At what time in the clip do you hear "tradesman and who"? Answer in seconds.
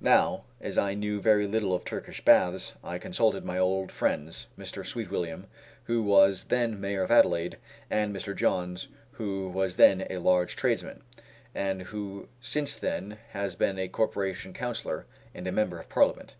10.54-12.28